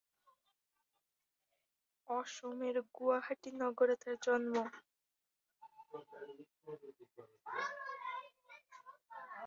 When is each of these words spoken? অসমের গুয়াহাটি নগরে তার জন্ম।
অসমের 2.07 2.75
গুয়াহাটি 2.95 3.49
নগরে 3.61 3.95
তার 4.01 4.15
জন্ম। 4.25 4.53